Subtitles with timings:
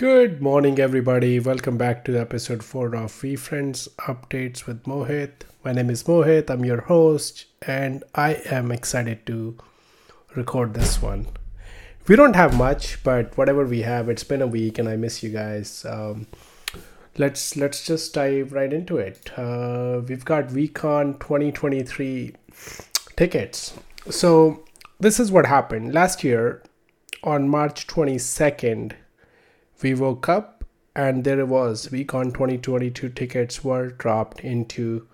[0.00, 1.38] Good morning, everybody.
[1.40, 5.42] Welcome back to episode 4 of VeeFriends Updates with Mohit.
[5.62, 9.58] My name is Mohit, I'm your host, and I am excited to
[10.34, 11.26] record this one.
[12.08, 15.22] We don't have much, but whatever we have, it's been a week and I miss
[15.22, 15.84] you guys.
[15.84, 16.26] Um,
[17.18, 19.30] let's let's just dive right into it.
[19.38, 22.36] Uh, we've got VeeCon 2023
[23.16, 23.74] tickets.
[24.08, 24.64] So,
[24.98, 25.92] this is what happened.
[25.92, 26.62] Last year,
[27.22, 28.94] on March 22nd,
[29.82, 35.06] we woke up and there it was VeeCon 2022 tickets were dropped into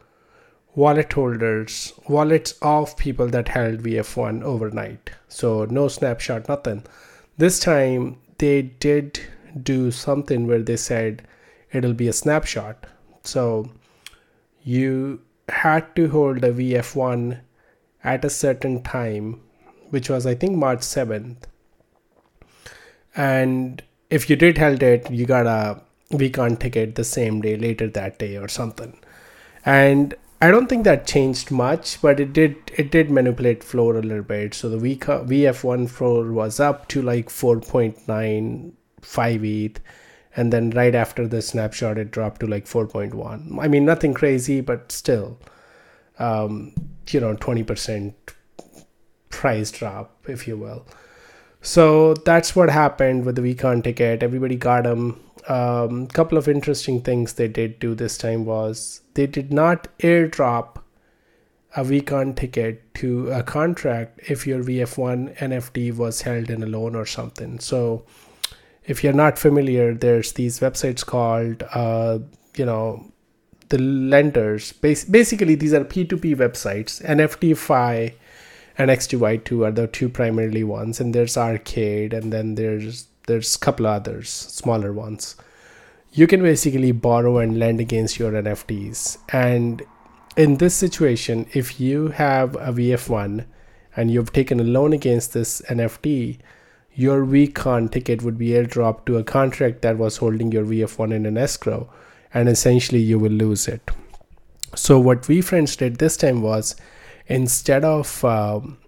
[0.74, 5.10] wallet holders, wallets of people that held VF1 overnight.
[5.28, 6.84] So no snapshot, nothing.
[7.38, 9.20] This time they did
[9.62, 11.26] do something where they said
[11.72, 12.86] it'll be a snapshot.
[13.24, 13.70] So
[14.62, 17.40] you had to hold a VF1
[18.04, 19.40] at a certain time,
[19.90, 21.36] which was I think March 7th.
[23.14, 27.88] And if you did held it, you got a VeeCon ticket the same day, later
[27.88, 28.98] that day or something.
[29.64, 34.02] And I don't think that changed much, but it did it did manipulate floor a
[34.02, 34.54] little bit.
[34.54, 38.74] So the VK, VF1 floor was up to like 4.95
[39.44, 39.80] ETH,
[40.36, 43.58] and then right after the snapshot, it dropped to like 4.1.
[43.60, 45.38] I mean, nothing crazy, but still,
[46.18, 46.74] um,
[47.08, 48.12] you know, 20%
[49.30, 50.86] price drop, if you will.
[51.66, 54.22] So that's what happened with the VeeCon ticket.
[54.22, 55.20] Everybody got them.
[55.48, 59.88] A um, couple of interesting things they did do this time was they did not
[59.98, 60.76] airdrop
[61.74, 66.94] a VeeCon ticket to a contract if your VF1 NFT was held in a loan
[66.94, 67.58] or something.
[67.58, 68.04] So
[68.84, 72.20] if you're not familiar, there's these websites called, uh,
[72.56, 73.10] you know,
[73.70, 74.70] the lenders.
[74.70, 77.04] Bas- basically, these are P2P websites.
[77.04, 78.14] NFTFi
[78.78, 83.86] and X2Y2 are the two primarily ones, and there's Arcade, and then there's there's couple
[83.86, 85.36] others, smaller ones.
[86.12, 89.18] You can basically borrow and lend against your NFTs.
[89.30, 89.82] And
[90.36, 93.44] in this situation, if you have a VF1
[93.96, 96.38] and you've taken a loan against this NFT,
[96.94, 101.26] your VeeCon ticket would be airdropped to a contract that was holding your VF1 in
[101.26, 101.90] an escrow,
[102.32, 103.90] and essentially you will lose it.
[104.74, 106.76] So what VeeFriends did this time was
[107.26, 108.78] instead of um,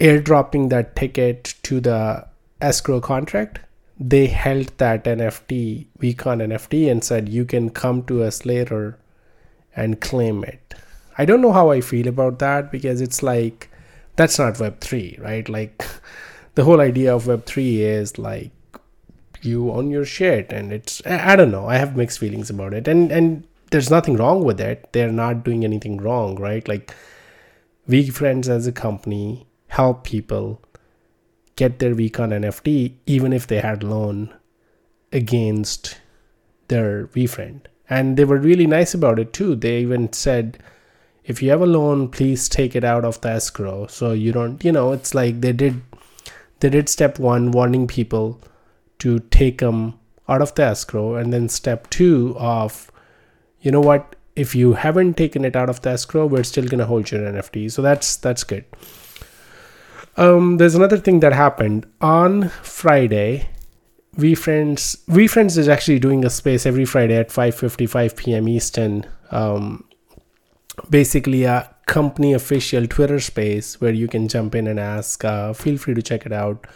[0.00, 2.26] airdropping that ticket to the
[2.60, 3.60] escrow contract,
[3.98, 8.98] they held that NFT, VeeCon NFT, and said, you can come to us later
[9.74, 10.74] and claim it.
[11.18, 13.70] I don't know how I feel about that because it's like,
[14.16, 15.48] that's not Web3, right?
[15.48, 15.84] Like,
[16.54, 18.50] the whole idea of Web3 is like,
[19.42, 22.88] you own your shit and it's i don't know i have mixed feelings about it
[22.88, 24.88] and and there's nothing wrong with it.
[24.92, 26.66] They're not doing anything wrong right?
[26.66, 26.94] Like
[27.88, 30.62] VeeFriends as a company help people
[31.56, 34.34] get their VeeCon nft even if they had loan
[35.12, 35.98] against
[36.68, 39.54] their VeeFriend and they were really nice about it too.
[39.54, 40.58] They even said
[41.24, 43.86] if you have a loan please take it out of the escrow.
[43.86, 45.82] So you don't you know it's like they did
[46.60, 48.40] they did step one warning people
[48.98, 52.90] to take them out of the escrow and then step two of
[53.66, 54.14] you know what?
[54.36, 57.20] If you haven't taken it out of the escrow we're still going to hold your
[57.20, 58.64] nft so that's that's good.
[60.16, 61.86] Um, there's another thing that happened.
[62.00, 63.48] On friday
[64.16, 69.84] VeeFriends we friends is actually doing a space every friday at 5.55 p.m eastern um,
[70.88, 75.76] basically a company official twitter space where you can jump in and ask uh, feel
[75.76, 76.66] free to check it out.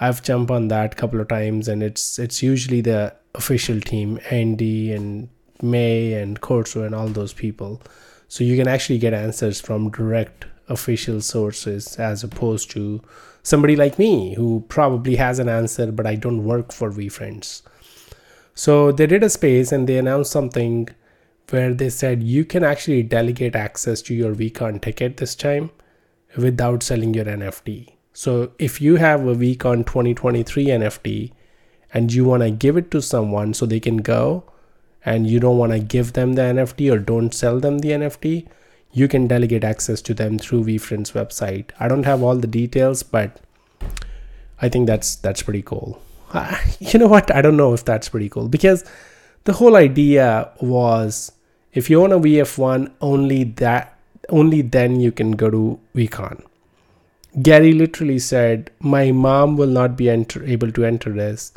[0.00, 4.18] I've jumped on that a couple of times and it's it's usually the official team
[4.30, 5.28] andy and
[5.62, 7.80] May and Corso and all those people.
[8.28, 13.02] So you can actually get answers from direct official sources as opposed to
[13.42, 17.62] somebody like me who probably has an answer, but I don't work for VeeFriends.
[18.54, 20.88] So they did a space and they announced something
[21.50, 25.70] where they said you can actually delegate access to your VeeCon ticket this time
[26.36, 27.90] without selling your NFT.
[28.12, 31.32] So if you have a VeeCon 2023 NFT
[31.92, 34.44] and you want to give it to someone so they can go,
[35.04, 38.46] and you don't want to give them the NFT or don't sell them the NFT,
[38.92, 41.70] you can delegate access to them through VeeFriends website.
[41.78, 43.40] I don't have all the details, but
[44.60, 46.00] I think that's that's pretty cool.
[46.32, 47.34] Uh, you know what?
[47.34, 48.84] I don't know if that's pretty cool because
[49.44, 51.32] the whole idea was
[51.72, 53.98] if you own a VF1, only that
[54.30, 56.42] only then you can go to VeeCon.
[57.42, 61.52] Gary literally said, "My mom will not be enter- able to enter this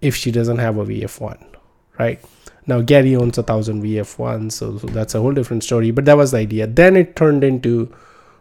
[0.00, 1.38] if she doesn't have a VF1."
[1.98, 2.20] Right?
[2.66, 5.90] Now Gary owns a thousand VF1, so, that's a whole different story.
[5.90, 6.66] But that was the idea.
[6.66, 7.92] Then it turned into,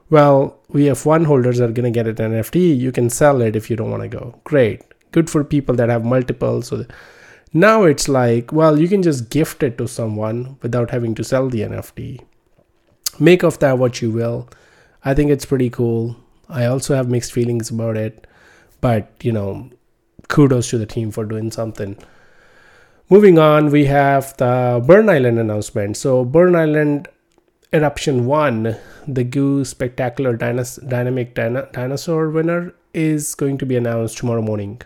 [0.09, 2.77] well, VF1 holders are gonna get an NFT.
[2.77, 4.39] You can sell it if you don't want to go.
[4.43, 6.61] Great, good for people that have multiple.
[6.61, 6.85] So
[7.53, 11.49] now it's like, well, you can just gift it to someone without having to sell
[11.49, 12.21] the NFT.
[13.19, 14.47] Make of that what you will.
[15.03, 16.15] I think it's pretty cool.
[16.47, 18.27] I also have mixed feelings about it,
[18.81, 19.69] but you know,
[20.27, 21.97] kudos to the team for doing something.
[23.11, 25.97] Moving on, we have the Burn Island announcement.
[25.97, 27.09] So, Burn Island
[27.73, 34.41] Eruption 1, the Goo Spectacular Dinos- Dynamic Dinosaur winner, is going to be announced tomorrow
[34.41, 34.81] morning.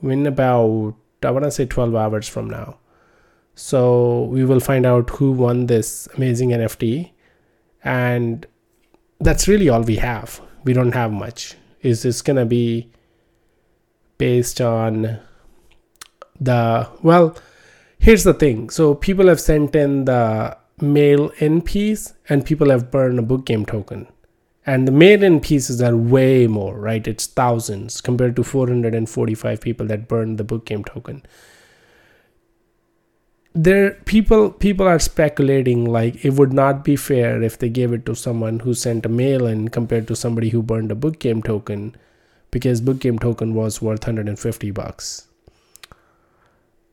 [0.00, 0.94] In about,
[1.24, 2.78] I want to say 12 hours from now.
[3.56, 7.10] So, we will find out who won this amazing NFT.
[7.82, 8.46] And
[9.18, 10.40] that's really all we have.
[10.62, 11.56] We don't have much.
[11.82, 12.92] Is this going to be
[14.18, 15.18] based on
[16.44, 17.36] the well
[18.04, 18.70] here's the thing.
[18.70, 23.46] So people have sent in the mail in piece and people have burned a book
[23.46, 24.06] game token.
[24.66, 27.06] And the mail in pieces are way more right?
[27.06, 31.22] It's thousands compared to 445 people that burned the book game token.
[33.54, 38.04] There people people are speculating like it would not be fair if they gave it
[38.06, 41.40] to someone who sent a mail in compared to somebody who burned a book game
[41.40, 41.94] token
[42.50, 45.28] because book game token was worth 150 bucks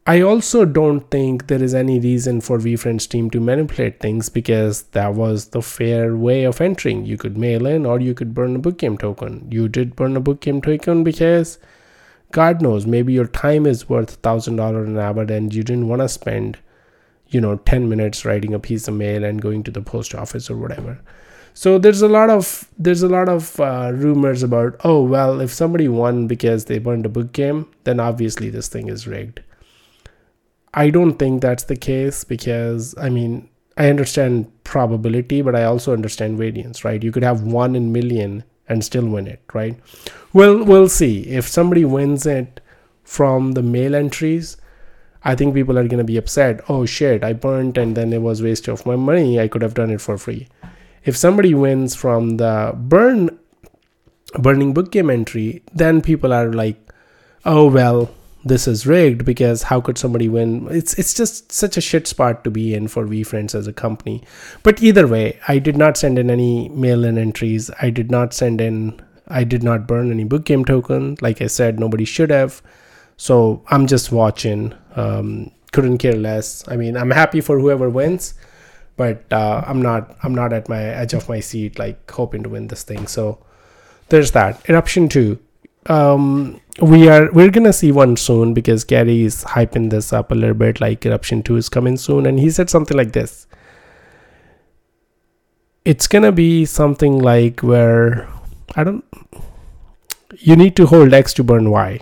[0.08, 4.82] I also don't think there is any reason for VeeFriends team to manipulate things because
[4.94, 7.06] that was the fair way of entering.
[7.06, 9.48] You could mail in or you could burn a book game token.
[9.52, 11.60] You did burn a book game token because
[12.32, 16.02] God knows maybe your time is worth thousand dollar an hour and you didn't want
[16.02, 16.58] to spend,
[17.28, 20.50] you know, ten minutes writing a piece of mail and going to the post office
[20.50, 21.00] or whatever.
[21.54, 25.52] So there's a lot of there's a lot of uh, rumors about oh well if
[25.52, 29.42] somebody won because they burned a book game then obviously this thing is rigged
[30.74, 35.94] I don't think that's the case because I mean I understand probability, but I also
[35.94, 37.02] understand variance, right?
[37.02, 39.78] You could have one in million and still win it, right?
[40.34, 41.22] Well, we'll see.
[41.28, 42.62] If somebody wins it
[43.04, 44.58] from the mail entries,
[45.24, 46.62] I think people are gonna be upset.
[46.70, 49.40] Oh shit, I burnt and then it was waste of my money.
[49.40, 50.48] I could have done it for free.
[51.04, 53.38] If somebody wins from the burn
[54.40, 56.78] burning book game entry, then people are like,
[57.46, 58.10] oh well,
[58.44, 60.68] this is rigged because how could somebody win?
[60.72, 64.24] It's it's just such a shit spot to be in for VeeFriends as a company.
[64.64, 67.70] But either way i did not send in any mail in entries.
[67.82, 71.18] I did not send in i did not burn any book game token.
[71.22, 72.62] Like i said nobody should have.
[73.18, 76.68] So i'm just watching um, couldn't care less.
[76.68, 78.34] I mean i'm happy for whoever wins
[78.98, 82.50] but uh, i'm not i'm not at my edge of my seat like hoping to
[82.50, 83.06] win this thing.
[83.08, 83.38] So
[84.10, 84.68] there's that.
[84.68, 85.40] Eruption 2
[85.88, 90.36] um we are we're gonna see one soon because Gary is hyping this up a
[90.36, 92.26] little bit like eruption 2 is coming soon.
[92.26, 93.48] And he said something like this.
[95.84, 98.30] It's gonna be something like where
[98.76, 99.04] i don't
[100.38, 102.00] you need to hold x to burn y.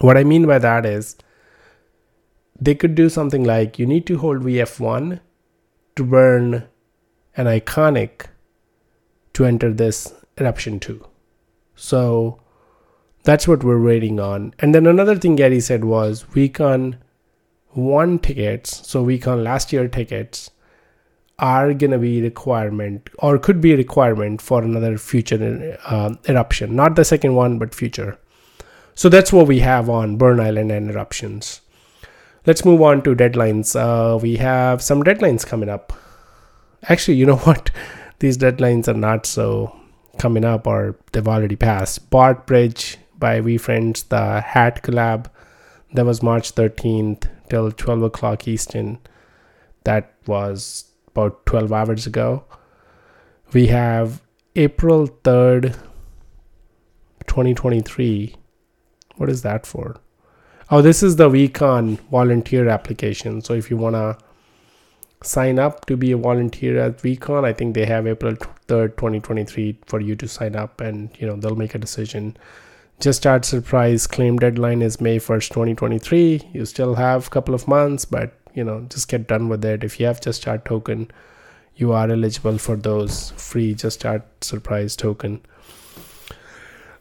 [0.00, 1.16] What i mean by that is
[2.60, 5.20] they could do something like you need to hold vf1
[5.96, 6.66] to burn
[7.36, 8.26] an iconic
[9.34, 11.04] to enter this eruption 2
[11.74, 12.40] so
[13.26, 14.54] that's what we're waiting on.
[14.60, 16.96] And then another thing Gary said was VeeCon
[17.70, 20.50] one tickets, so VeeCon last year tickets
[21.38, 26.94] are gonna be requirement or could be a requirement for another future uh, eruption, not
[26.94, 28.16] the second one, but future.
[28.94, 31.60] So that's what we have on Burn Island and eruptions.
[32.46, 33.74] Let's move on to deadlines.
[33.74, 35.92] Uh, we have some deadlines coming up.
[36.84, 37.72] Actually, you know what?
[38.20, 39.76] These deadlines are not so
[40.16, 42.08] coming up or they've already passed.
[42.08, 45.30] Bart Bridge by VeeFriends, the Hat collab.
[45.92, 48.98] That was March 13th till 12 o'clock Eastern.
[49.84, 52.44] That was about 12 hours ago.
[53.52, 54.22] We have
[54.56, 55.74] April 3rd,
[57.26, 58.34] 2023.
[59.16, 59.96] What is that for?
[60.70, 63.40] Oh, this is the VeeCon volunteer application.
[63.40, 64.18] So if you want to
[65.22, 68.34] sign up to be a volunteer at VeeCon, I think they have April
[68.66, 72.36] 3rd, 2023 for you to sign up and, you know, they'll make a decision
[73.00, 77.68] just start surprise claim deadline is may 1st 2023 you still have a couple of
[77.68, 81.10] months but you know just get done with it if you have just start token
[81.74, 85.40] you are eligible for those free just start surprise token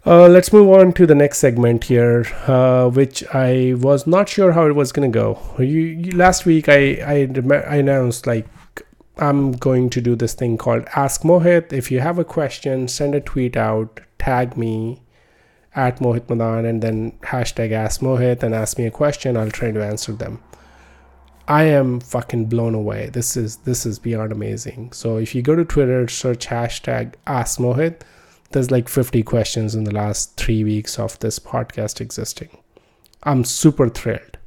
[0.08, 4.52] uh, let's move on to the next segment here, uh, which I was not sure
[4.52, 5.40] how it was gonna go.
[5.58, 8.46] You, you, last week I, I I announced like
[9.18, 11.74] I'm going to do this thing called Ask Mohit.
[11.74, 15.02] If you have a question, send a tweet out, tag me,
[15.76, 19.36] at Mohit Madan and then hashtag ask Mohit and ask me a question.
[19.36, 20.42] I'll try to answer them.
[21.48, 23.10] I am fucking blown away.
[23.10, 24.94] This is this is beyond amazing.
[24.94, 28.02] So if you go to Twitter, search hashtag ask Mohit,
[28.52, 32.50] there's like 50 questions in the last three weeks of this podcast existing.
[33.24, 34.38] I'm super thrilled.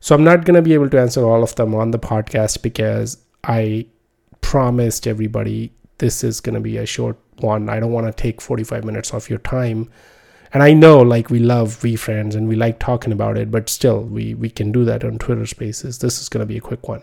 [0.00, 3.18] So I'm not to be able to answer all of them on the podcast because
[3.44, 3.86] I
[4.40, 7.68] promised everybody this is to be a short one.
[7.68, 9.90] I don't want to take 45 minutes of your time.
[10.56, 14.00] And I know like we love VeeFriends and we like talking about it, but still
[14.04, 15.98] we we can do that on Twitter Spaces.
[15.98, 17.02] This is going to be a quick one.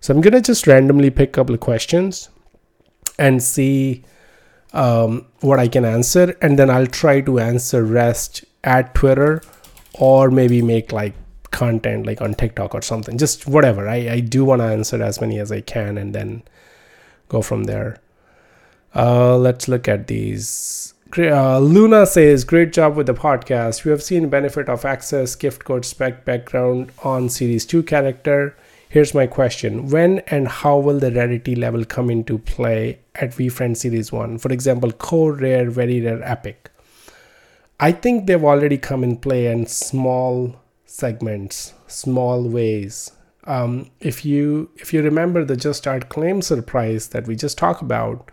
[0.00, 2.28] So I'm going to just randomly pick a couple of questions
[3.20, 4.02] and see
[4.72, 9.42] um, what I can answer, and then I'll try to answer rest at Twitter,
[9.94, 11.14] or maybe make like
[11.52, 13.16] content like on TikTok or something.
[13.16, 13.88] Just whatever.
[13.88, 16.42] I I do want to answer as many as I can, and then
[17.28, 17.98] go from there.
[18.92, 20.94] Uh, let's look at these.
[21.18, 23.84] Uh, Luna says, "Great job with the podcast.
[23.84, 28.56] We have seen benefit of access, gift code, spec, background on Series Two character."
[28.88, 33.78] Here's my question When and how will the rarity level come into play at VeeFriend
[33.78, 34.36] Series 1?
[34.38, 36.70] For example, core, rare, very rare, epic.
[37.80, 43.12] I think they've already come in play in small segments, small ways.
[43.44, 47.82] Um, if you if you remember the just start claim surprise that we just talked
[47.82, 48.30] about,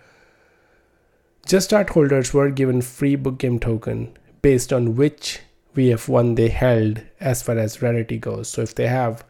[1.49, 5.39] just start holders were given free book game token based on which
[5.75, 8.47] VF1 they held as far as rarity goes.
[8.49, 9.25] So if they have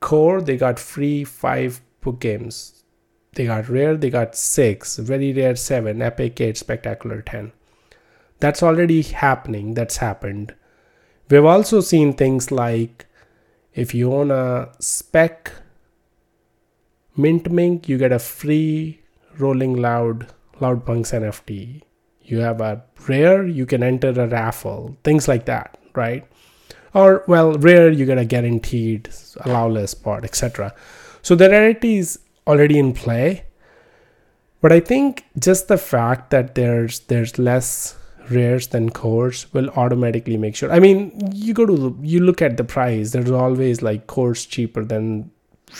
[0.00, 2.84] core they got free five book games.
[3.32, 4.98] They got rare they got six.
[4.98, 6.02] Very rare seven.
[6.02, 6.58] Epic eight.
[6.58, 7.52] Spectacular 10
[8.38, 9.72] that's already happening.
[9.72, 10.54] That's happened.
[11.30, 13.06] We've also seen things like
[13.72, 15.52] if you own a spec
[17.16, 19.00] mint mink you get a free
[19.38, 20.26] rolling loud
[20.60, 21.82] loud punks nft
[22.22, 26.26] you have a rare you can enter a raffle things like that right?
[26.94, 29.04] Or well rare you get a guaranteed
[29.44, 30.74] allowlist part etc
[31.22, 33.44] so the rarity is already in play
[34.62, 37.96] but i think just the fact that there's there's less
[38.30, 42.56] rares than cores will automatically make sure i mean you go to you look at
[42.56, 45.30] the price there's always like cores cheaper than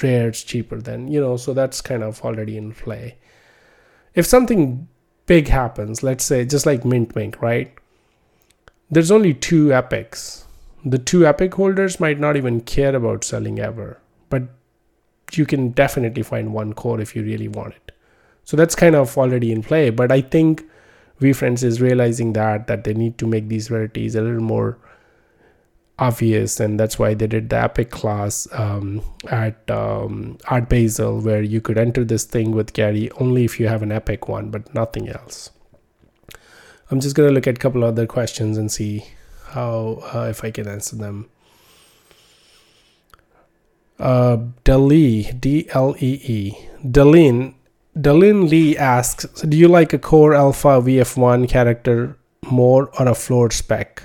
[0.03, 3.17] rares cheaper than you know so that's kind of already in play
[4.17, 4.89] if something
[5.27, 7.73] big happens let's say just like mint mink right?
[8.91, 10.45] There's only two epics
[10.85, 14.43] the two epic holders might not even care about selling ever but
[15.33, 17.93] you can definitely find one core if you really want it.
[18.45, 20.65] So that's kind of already in play but i think
[21.21, 24.79] VeeFriends is realizing that that they need to make these rarities a little more
[25.99, 31.43] obvious and that's why they did the epic class um, at um, art basel where
[31.43, 34.75] you could enter this thing with gary only if you have an epic one but
[34.75, 35.51] nothing else
[36.91, 39.07] i'm just going to look at a couple other questions and see
[39.57, 41.29] how uh, if I can answer them.
[43.99, 47.55] Uh, Dalee, D L E E, Daleen,
[47.97, 52.19] Daleen Lee asks, "Do you like a core alpha VF1 character
[52.51, 54.03] more or a floor spec?"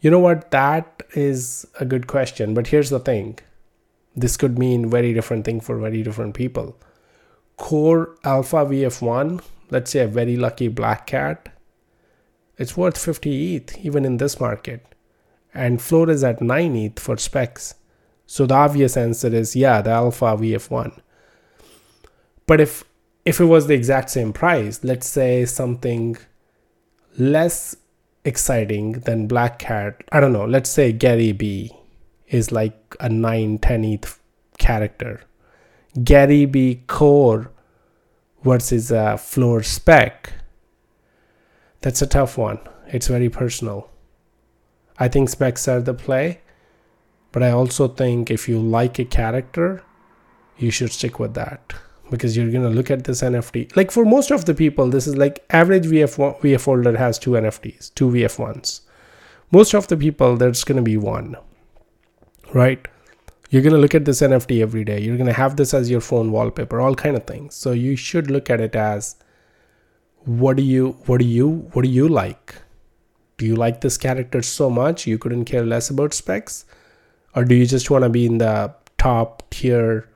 [0.00, 0.50] You know what?
[0.50, 3.38] That is a good question, but here's the thing.
[4.16, 6.76] This could mean very different thing for very different people.
[7.56, 11.50] Core alpha VF1, let's say a very lucky black cat,
[12.56, 14.84] it's worth 50 ETH even in this market.
[15.52, 17.74] And floor is at 9 ETH for specs.
[18.26, 21.00] So the obvious answer is yeah, the Alpha VF1.
[22.46, 22.84] But if
[23.24, 26.16] if it was the exact same price, let's say something
[27.18, 27.76] less
[28.24, 31.72] exciting than Black Cat, I don't know, let's say Gary B
[32.28, 34.20] is like a 9 10 ETH
[34.58, 35.22] character.
[36.04, 37.50] Gary B core
[38.42, 40.32] versus a floor spec
[41.82, 42.58] that's a tough one.
[42.88, 43.88] It's very personal.
[44.98, 46.40] I think specs are the play,
[47.32, 49.82] but I also think if you like a character,
[50.58, 51.72] you should stick with that
[52.10, 53.74] because you're going to look at this NFT.
[53.76, 57.30] Like for most of the people, this is like average VF1, VF holder has two
[57.30, 58.80] NFTs, two VF1s.
[59.52, 61.36] Most of the people, there's going to be one,
[62.52, 62.86] right?
[63.50, 65.00] You're going to look at this NFT every day.
[65.00, 67.54] You're going to have this as your phone wallpaper, all kind of things.
[67.54, 69.16] So you should look at it as
[70.24, 72.56] what do you what do you what do you like
[73.38, 76.66] do you like this character so much you couldn't care less about specs
[77.34, 80.06] or do you just want to be in the top tier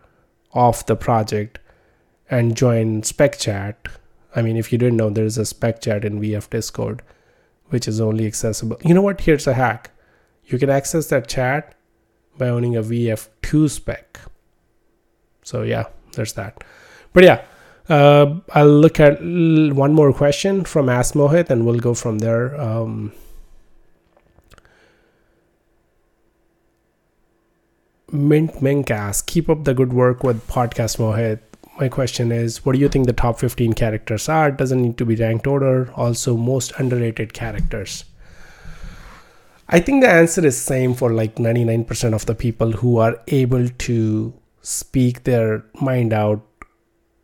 [0.53, 1.59] of the project
[2.31, 3.87] and join spec chat.
[4.35, 7.03] I mean if you didn't know there's a spec chat in vf discord
[7.67, 8.77] which is only accessible.
[8.85, 9.23] You know what?
[9.23, 9.91] Here's a hack.
[10.45, 11.75] You can access that chat
[12.37, 14.21] by owning a vf2 spec.
[15.43, 16.63] So yeah there's that.
[17.13, 17.45] But yeah
[17.89, 22.59] uh, I'll look at one more question from Ask Mohit and we'll go from there.
[22.59, 23.13] Um,
[28.11, 31.41] Mint Mink asks, keep up the good work with podcast Mohit.
[31.79, 34.49] My question is what do you think the top 15 characters are?
[34.49, 35.93] It doesn't need to be ranked order.
[35.95, 38.05] Also most underrated characters.
[39.69, 43.69] I think the answer is same for like 99% of the people who are able
[43.69, 46.43] to speak their mind out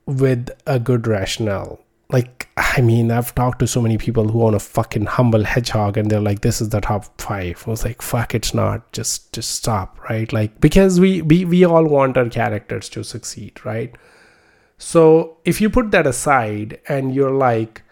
[0.07, 1.81] with a good rationale.
[2.09, 5.97] Like i mean i've talked to so many people who own a fucking humble hedgehog
[5.97, 7.63] and they're like this is the top five.
[7.67, 8.91] I was like fuck it's not.
[8.93, 10.33] Just just stop right?
[10.33, 13.95] Like because we we, we all want our characters to succeed right
[14.81, 17.83] so if you put that aside and you're like,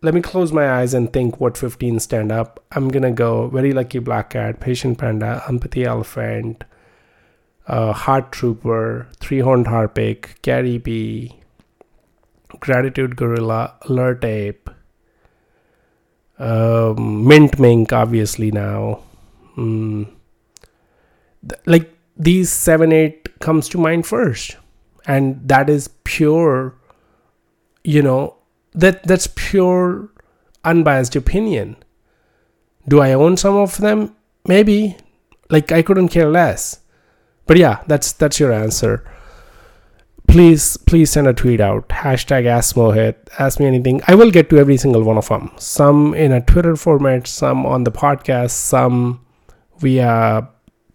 [0.00, 3.74] let me close my eyes and think what 15 stand up, I'm gonna go Very
[3.74, 6.64] Lucky Black Cat, Patient Panda, Empathy Elephant,
[7.66, 11.36] uh, Heart Trooper, Three Horned Harpic, Gary B,
[12.60, 14.70] Gratitude Gorilla, Alert Ape,
[16.38, 19.00] um, Mint Mink, obviously now.
[19.54, 20.10] Mm.
[21.46, 24.56] Th- like these seven, eight comes to mind first
[25.06, 26.74] and that is pure
[27.84, 28.36] you know
[28.72, 30.10] that that's pure
[30.64, 31.76] unbiased opinion.
[32.88, 34.14] Do i own some of them?
[34.46, 34.96] Maybe.
[35.48, 36.80] Like i couldn't care less.
[37.46, 39.04] But yeah that's that's your answer.
[40.28, 41.88] Please please send a tweet out.
[41.88, 44.00] Hashtag ask mohit ask me anything.
[44.06, 47.66] I will get to every single one of them some in a twitter format some
[47.66, 49.24] on the podcast some
[49.78, 50.48] via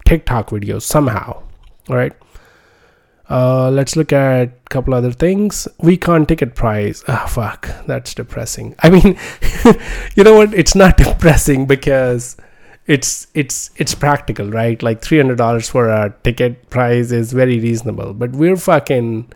[0.05, 1.41] tiktok videos somehow.
[1.89, 2.13] All right
[3.29, 5.67] uh, let's look at a couple other things.
[5.81, 7.03] VeeCon ticket price.
[7.07, 8.75] Ah, fuck, that's depressing.
[8.79, 9.17] I mean,
[10.15, 10.53] you know what?
[10.53, 12.37] It's not depressing because
[12.85, 14.81] it's it's it's practical, right?
[14.81, 18.13] Like three hundred dollars for a ticket price is very reasonable.
[18.13, 19.31] But we're fucking.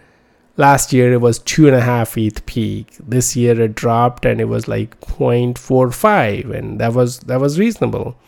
[0.57, 2.93] Last year it was two and a half ETH peak.
[2.99, 8.19] This year it dropped and it was like 0.45, and that was that was reasonable.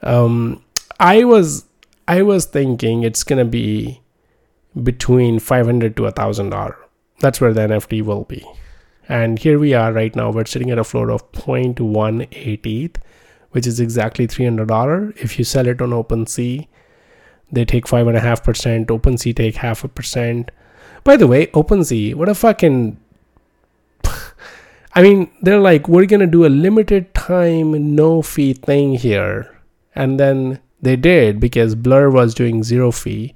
[0.00, 0.64] Um,
[0.98, 1.66] I was
[2.08, 4.00] I was thinking it's gonna be
[4.82, 6.76] between 500 to a thousand dollar
[7.20, 8.44] that's where the nft will be.
[9.08, 10.30] And here we are right now.
[10.30, 12.96] We're sitting at a floor of 0.188
[13.50, 16.66] which is exactly $300 if you sell it on OpenSea
[17.50, 20.50] they take 5.5% OpenSea take half a percent.
[21.04, 22.98] By the way OpenSea what a fucking
[24.94, 29.58] I mean they're like we're gonna do a limited time no fee thing here.
[29.94, 33.34] And then they did because Blur was doing zero fee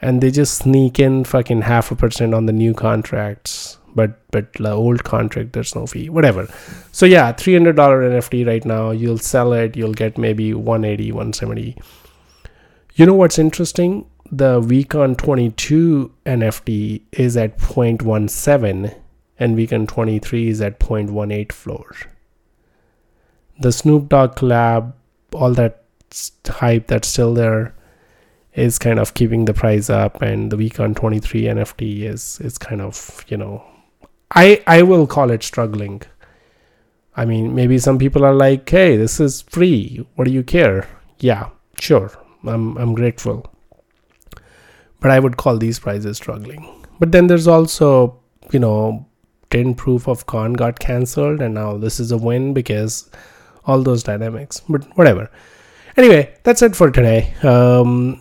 [0.00, 3.78] and they just sneak in fucking half a percent on the new contracts.
[3.94, 6.08] But but the old contract there's no fee.
[6.08, 6.46] Whatever.
[6.92, 8.90] So yeah $300 nft right now.
[8.90, 9.76] You'll sell it.
[9.76, 11.76] You'll get maybe 180 170
[12.98, 14.06] you know what's interesting?
[14.32, 18.94] The VeeCon 22 nft is at 0.17
[19.38, 21.94] and VeeCon 23 is at 0.18 floor.
[23.60, 24.94] The snoop dogg collab
[25.32, 25.84] all that
[26.44, 27.76] hype that's still there
[28.58, 32.80] is kind of keeping the price up and the VeeCon 23 nft is is kind
[32.80, 33.64] of you know
[34.32, 36.02] i i will call it struggling.
[37.16, 40.06] I mean maybe some people are like hey this is free.
[40.14, 40.88] What do you care?
[41.20, 42.10] Yeah sure.
[42.44, 43.52] I'm i'm grateful.
[45.00, 46.62] But i would call these prices struggling.
[47.00, 48.20] But then there's also
[48.52, 49.06] you know
[49.50, 53.10] 10 proof of con got cancelled and now this is a win because
[53.64, 54.62] all those dynamics.
[54.68, 55.30] But whatever.
[55.96, 57.34] Anyway that's it for today.
[57.42, 58.20] Um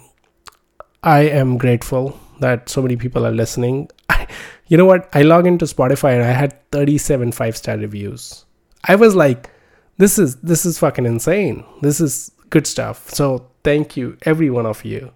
[1.07, 3.89] I am grateful that so many people are listening.
[4.09, 4.27] I,
[4.67, 5.07] you know what?
[5.13, 8.43] I log into Spotify and I had 37 five star reviews.
[8.83, 9.49] I was like,
[9.97, 11.63] this is this is fucking insane.
[11.81, 13.09] This is good stuff.
[13.09, 15.13] So thank you, every one of you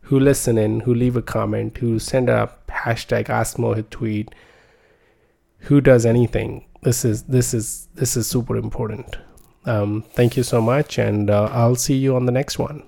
[0.00, 4.34] who listen in, who leave a comment, who send a hashtag Ask Mohit tweet,
[5.58, 6.66] who does anything.
[6.82, 9.16] This is this is this is super important.
[9.64, 12.82] Um, thank you so much, and uh, I'll see you on the next one.